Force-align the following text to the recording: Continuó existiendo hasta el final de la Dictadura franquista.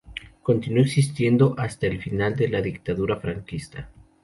Continuó 0.41 0.81
existiendo 0.81 1.53
hasta 1.59 1.85
el 1.85 2.01
final 2.01 2.35
de 2.35 2.47
la 2.49 2.59
Dictadura 2.63 3.17
franquista. 3.17 3.91